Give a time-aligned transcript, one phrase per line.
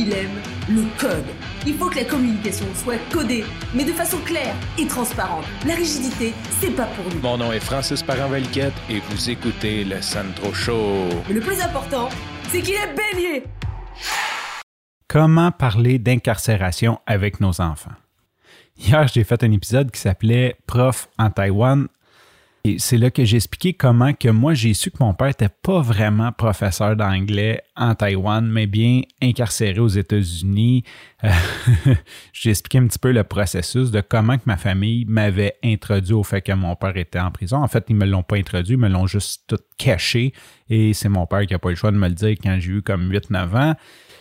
[0.00, 1.26] il aime le code.
[1.66, 5.44] Il faut que la communication soit codée, mais de façon claire et transparente.
[5.66, 7.20] La rigidité, c'est pas pour nous.
[7.20, 11.08] Mon nom est Francis parent et vous écoutez le Sandro Show.
[11.28, 12.08] Mais le plus important,
[12.48, 13.44] c'est qu'il est bélier.
[15.06, 17.90] Comment parler d'incarcération avec nos enfants?
[18.78, 21.88] Hier, j'ai fait un épisode qui s'appelait Prof en Taïwan
[22.62, 25.48] et c'est là que j'ai expliqué comment que moi j'ai su que mon père n'était
[25.48, 30.84] pas vraiment professeur d'anglais en Taïwan, mais bien incarcéré aux États-Unis.
[31.24, 31.30] Euh,
[32.34, 36.22] j'ai expliqué un petit peu le processus de comment que ma famille m'avait introduit au
[36.22, 37.62] fait que mon père était en prison.
[37.62, 40.34] En fait, ils me l'ont pas introduit, ils me l'ont juste tout caché.
[40.68, 42.58] Et c'est mon père qui a pas eu le choix de me le dire quand
[42.60, 43.74] j'ai eu comme 8-9 ans.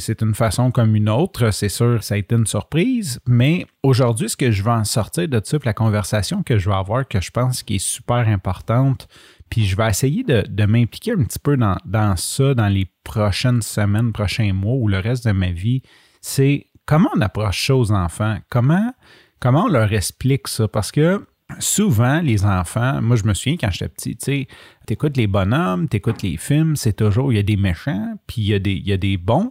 [0.00, 4.28] C'est une façon comme une autre, c'est sûr, ça a été une surprise, mais aujourd'hui,
[4.28, 7.20] ce que je vais en sortir de ça, la conversation que je vais avoir, que
[7.20, 9.06] je pense qui est super importante,
[9.50, 14.12] puis je vais essayer de, m'impliquer un petit peu dans, ça dans les prochaines semaines,
[14.12, 15.82] prochains mois ou le reste de ma vie,
[16.20, 18.92] c'est comment on approche ça aux enfants, comment,
[19.38, 21.24] comment on leur explique ça, parce que
[21.58, 24.48] souvent, les enfants, moi je me souviens quand j'étais petit, tu sais,
[24.86, 28.48] t'écoutes les bonhommes, t'écoutes les films, c'est toujours, il y a des méchants, puis il
[28.48, 29.50] y a des, il y a des bons,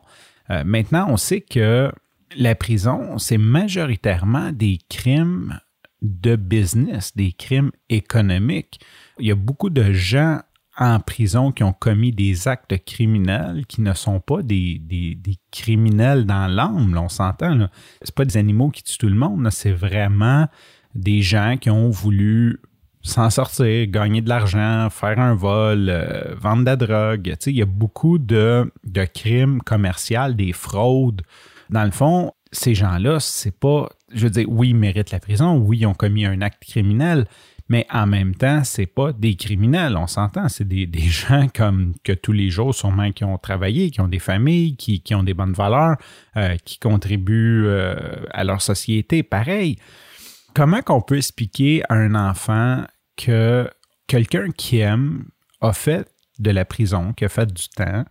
[0.52, 1.92] euh, maintenant, on sait que
[2.36, 5.60] la prison, c'est majoritairement des crimes
[6.02, 8.80] de business, des crimes économiques.
[9.20, 10.42] Il y a beaucoup de gens
[10.78, 14.82] en prison qui ont commis des actes criminels qui ne sont pas des,
[15.52, 17.68] criminels dans l'âme, on s'entend.
[18.02, 20.48] Ce pas des animaux qui tuent tout le monde, c'est vraiment
[20.96, 22.62] des gens qui ont voulu
[23.02, 27.36] s'en sortir, gagner de l'argent, faire un vol, euh, vendre de la drogue.
[27.46, 31.22] il y a beaucoup de, de, crimes commerciaux, des fraudes.
[31.70, 35.58] Dans le fond, ces gens-là, c'est pas, je veux dire, oui, ils méritent la prison,
[35.58, 37.26] oui, ils ont commis un acte criminel,
[37.70, 42.12] mais en même temps, c'est pas des criminels, on s'entend, c'est des, gens comme que
[42.12, 45.54] tous les jours, sûrement, qui ont travaillé, qui ont des familles, qui, ont des bonnes
[45.54, 45.96] valeurs,
[46.36, 47.96] euh, qui contribuent euh,
[48.32, 49.78] à leur société, pareil
[50.54, 52.84] comment qu'on peut expliquer à un enfant
[53.20, 53.70] que
[54.08, 55.26] quelqu'un qui aime
[55.62, 56.10] a fait
[56.40, 58.06] de la prison, qui a fait du temps,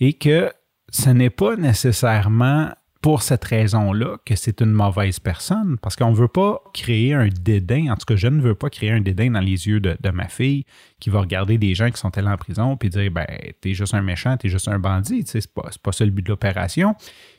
[0.00, 0.52] et que
[0.90, 2.70] ce n'est pas nécessairement
[3.00, 7.28] pour cette raison-là que c'est une mauvaise personne, parce qu'on ne veut pas créer un
[7.28, 10.10] dédain, en tout cas je ne veux pas créer un dédain dans les yeux de,
[10.10, 10.66] ma fille
[10.98, 13.26] qui va regarder des gens qui sont allés en prison puis dire, ben,
[13.62, 16.10] t'es juste un méchant, t'es juste un bandit, tu sais, c'est pas, pas ça le
[16.10, 16.94] but de l'opération.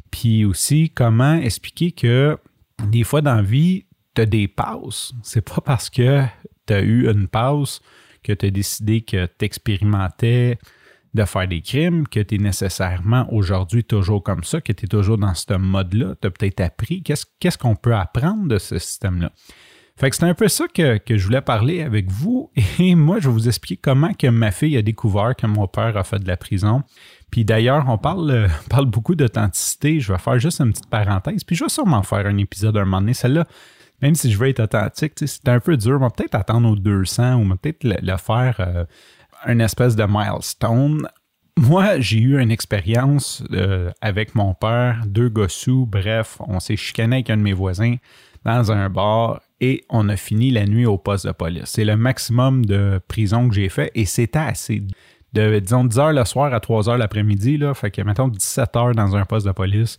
[0.10, 2.40] Puis aussi, comment expliquer que
[2.88, 3.86] des fois dans la vie,
[4.26, 5.14] des pauses.
[5.24, 6.24] C'est pas parce que
[6.72, 7.82] tu as eu une pause
[8.24, 10.58] que tu as décidé que tu expérimentais
[11.14, 14.88] de faire des crimes, que tu es nécessairement aujourd'hui toujours comme ça, que tu es
[14.88, 16.16] toujours dans ce mode-là.
[16.22, 17.04] Tu as peut-être appris.
[17.04, 19.31] Qu'est-ce qu'on peut apprendre de ce système-là?
[19.98, 22.50] Fait que c'est un peu ça que, je voulais parler avec vous.
[22.80, 25.98] Et moi, je vais vous expliquer comment que ma fille a découvert que mon père
[25.98, 26.84] a fait de la prison.
[27.30, 30.00] Puis d'ailleurs, on parle, euh, parle beaucoup d'authenticité.
[30.00, 31.44] Je vais faire juste une petite parenthèse.
[31.44, 33.14] Puis je vais sûrement faire un épisode un moment donné.
[33.14, 33.46] Celle-là,
[34.01, 35.97] même si je veux être authentique, c'est un peu dur.
[35.97, 38.85] On va peut-être attendre aux 200 ou peut-être le, faire euh,
[39.47, 41.07] une espèce de milestone.
[41.57, 47.17] Moi, j'ai eu une expérience euh, avec mon père, deux gossous, bref, on s'est chicané
[47.17, 47.95] avec un de mes voisins
[48.45, 51.66] dans un bar et on a fini la nuit au poste de police.
[51.66, 54.83] C'est le maximum de prison que j'ai fait et c'était assez.
[55.34, 58.75] De, disons, 10 heures le soir à 3 heures l'après-midi, là, fait que, mettons, 17
[58.75, 59.97] heures dans un poste de police.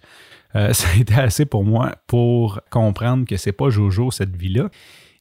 [0.54, 4.69] Euh, ça a été assez pour moi pour comprendre que c'est pas Jojo cette vie-là.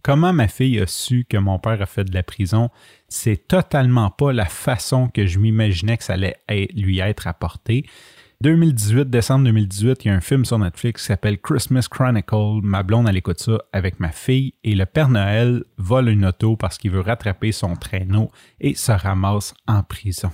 [0.04, 2.70] Comment ma fille a su que mon père a fait de la prison,
[3.08, 7.86] c'est totalement pas la façon que je m'imaginais que ça allait lui être apporté.
[8.42, 12.62] 2018, décembre 2018, il y a un film sur Netflix qui s'appelle Christmas Chronicle.
[12.64, 16.56] Ma blonde, elle écoute ça avec ma fille et le Père Noël vole une auto
[16.56, 20.32] parce qu'il veut rattraper son traîneau et se ramasse en prison.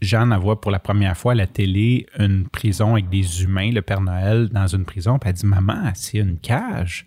[0.00, 3.82] Jeanne voit pour la première fois à la télé une prison avec des humains, le
[3.82, 5.18] Père Noël, dans une prison.
[5.18, 7.06] Puis elle dit Maman, c'est une cage.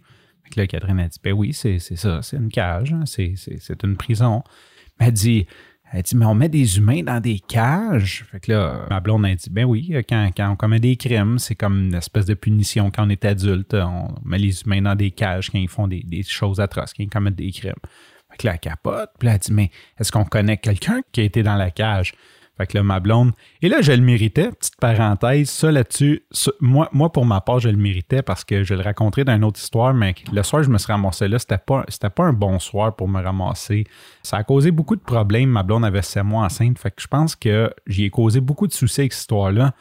[0.55, 4.43] Là, Catherine a dit Ben oui, c'est ça, c'est une cage, hein, c'est une prison.
[4.99, 5.47] elle dit
[5.93, 8.25] elle dit, mais on met des humains dans des cages.
[8.31, 11.37] Fait que là, ma blonde a dit, ben oui, quand, quand on commet des crimes,
[11.37, 13.73] c'est comme une espèce de punition quand on est adulte.
[13.73, 17.03] On met les humains dans des cages quand ils font des, des choses atroces, quand
[17.03, 17.73] ils commettent des crimes.
[18.31, 19.09] Fait que là, elle capote.
[19.19, 22.13] Puis là, elle dit, mais est-ce qu'on connaît quelqu'un qui a été dans la cage?
[22.61, 23.31] Fait que là, ma blonde.
[23.63, 24.51] Et là, je le méritais.
[24.51, 26.21] Petite parenthèse, ça là-dessus,
[26.59, 29.59] moi, pour ma part, je le méritais parce que je le raconterai dans une autre
[29.59, 31.39] histoire, mais le soir, je me suis ramassé là.
[31.39, 33.85] C'était pas, c'était pas un bon soir pour me ramasser.
[34.21, 35.49] Ça a causé beaucoup de problèmes.
[35.49, 36.77] Ma blonde avait 7 mois enceinte.
[36.77, 39.73] Fait que je pense que j'y ai causé beaucoup de soucis avec cette histoire-là.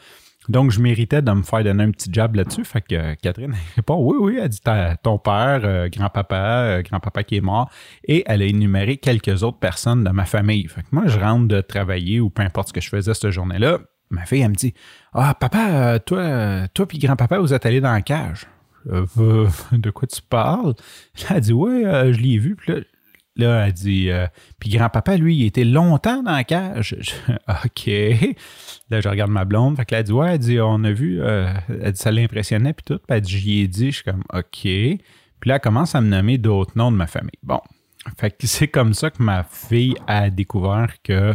[0.51, 2.65] Donc, je méritais de me faire donner un petit job là-dessus.
[2.65, 4.59] Fait que euh, Catherine répond Oui, oui, elle dit
[5.01, 7.71] ton père, euh, grand-papa, euh, grand-papa qui est mort.
[8.03, 10.67] Et elle a énuméré quelques autres personnes de ma famille.
[10.67, 13.31] Fait que moi, je rentre de travailler ou peu importe ce que je faisais cette
[13.31, 13.79] journée-là.
[14.11, 14.75] ma fille, elle me dit
[15.13, 18.49] Ah, papa, toi, toi puis grand-papa, vous êtes allés dans la cage.
[18.87, 20.75] de quoi tu parles?
[21.31, 22.57] Elle dit Ouais, je l'ai vu.
[22.57, 22.81] Puis là,
[23.37, 24.27] Là, elle dit, euh,
[24.59, 26.97] puis grand-papa, lui, il était longtemps dans la cage.
[27.49, 27.87] OK.
[28.91, 29.77] Là, je regarde ma blonde.
[29.77, 32.11] Fait que là, elle dit, ouais, elle dit, on a vu, euh, elle dit, ça
[32.11, 32.99] l'impressionnait, puis tout.
[32.99, 34.63] Puis elle dit, j'y ai dit, je suis comme, OK.
[34.63, 37.31] Puis là, elle commence à me nommer d'autres noms de ma famille.
[37.43, 37.61] Bon.
[38.19, 41.35] Fait que c'est comme ça que ma fille a découvert que,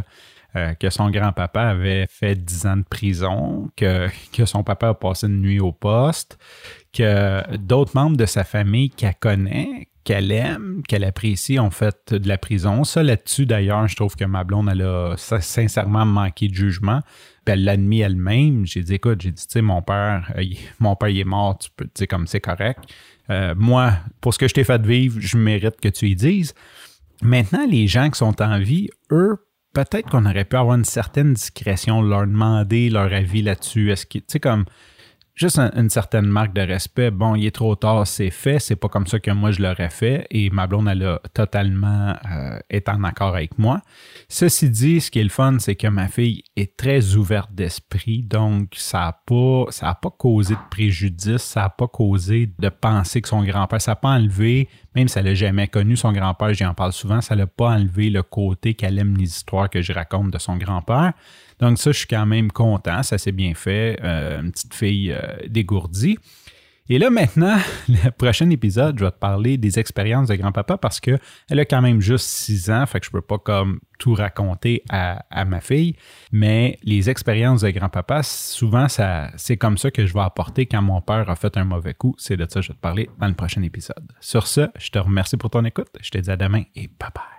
[0.56, 5.28] euh, son grand-papa avait fait 10 ans de prison, que, que son papa a passé
[5.28, 6.38] une nuit au poste,
[6.92, 12.28] que d'autres membres de sa famille qu'elle connaît, qu'elle aime, qu'elle apprécie, ont fait de
[12.28, 12.84] la prison.
[12.84, 17.02] Ça, là-dessus, d'ailleurs, je trouve que ma blonde, elle a sincèrement manqué de jugement.
[17.48, 18.66] Elle l'a admis elle-même.
[18.66, 20.44] J'ai dit, écoute, j'ai dit, tu sais, mon père, euh,
[20.80, 22.80] mon père, il est mort, tu peux, tu sais, comme c'est correct.
[23.30, 26.54] Euh, moi, pour ce que je t'ai fait vivre, je mérite que tu y dises.
[27.22, 29.38] Maintenant, les gens qui sont en vie, eux,
[29.74, 33.92] peut-être qu'on aurait pu avoir une certaine discrétion, leur demander leur avis là-dessus.
[33.92, 34.66] Est-ce que, tu sais, comme,
[35.36, 37.12] juste une certaine marque de respect.
[37.12, 38.60] Bon, il est trop tard, c'est fait.
[38.60, 40.26] C'est pas comme ça que moi je l'aurais fait.
[40.32, 43.82] Et ma blonde, elle a totalement euh, en accord avec moi.
[44.30, 48.24] Ceci dit, ce qui est le fun, c'est que ma fille est très ouverte d'esprit.
[48.24, 51.44] Donc, ça n'a pas, ça a pas causé de préjudice.
[51.44, 55.20] Ça n'a pas causé de penser que son grand-père, ça n'a pas enlevé, même si
[55.20, 58.74] elle n'a jamais connu son grand-père, j'en parle souvent, ça n'a pas enlevé le côté
[58.74, 61.14] qu'elle aime les histoires que je raconte de son grand-père.
[61.60, 65.12] Donc ça, je suis quand même content, ça s'est bien fait, euh, une petite fille
[65.12, 66.18] euh, dégourdie.
[66.88, 67.58] Et là maintenant,
[67.90, 71.20] le prochain épisode, je vais te parler des expériences de grand-papa parce qu'elle
[71.50, 75.46] a quand même juste six ans, fait que je peux pas comme tout raconter à,
[75.46, 75.96] ma fille.
[76.32, 80.82] Mais les expériences de grand-papa, souvent, ça, c'est comme ça que je vais apporter quand
[80.82, 82.14] mon père a fait un mauvais coup.
[82.20, 84.12] C'est de ça que je vais te parler dans le prochain épisode.
[84.20, 85.90] Sur ce, je te remercie pour ton écoute.
[86.02, 87.35] Je te dis à demain et bye bye.